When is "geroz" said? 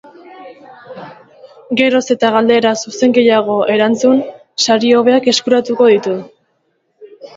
1.81-2.01